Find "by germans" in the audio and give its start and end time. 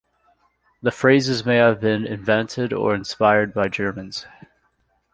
3.53-4.25